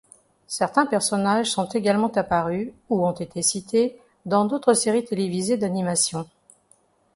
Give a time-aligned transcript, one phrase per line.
[0.47, 6.27] Certains personnages sont également apparu, ou ont été cités, dans d'autres séries télévisées d'animation.